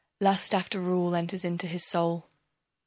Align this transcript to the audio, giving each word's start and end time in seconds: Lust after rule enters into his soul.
Lust 0.19 0.55
after 0.55 0.79
rule 0.79 1.13
enters 1.13 1.45
into 1.45 1.67
his 1.67 1.83
soul. 1.83 2.31